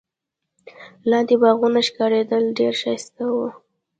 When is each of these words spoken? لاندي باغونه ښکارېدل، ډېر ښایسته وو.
لاندي 1.09 1.35
باغونه 1.41 1.79
ښکارېدل، 1.87 2.43
ډېر 2.59 2.73
ښایسته 2.81 3.23
وو. 3.33 3.47